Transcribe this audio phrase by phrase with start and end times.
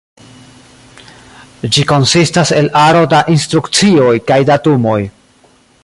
[1.75, 4.99] Ĝi konsistas el aro da instrukcioj kaj datumoj.